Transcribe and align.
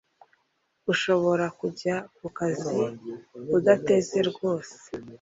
ushobora 0.91 1.45
kujya 1.59 1.95
ku 2.15 2.25
kazi 2.37 2.81
udateze 3.57 4.19
rwose 4.29 4.75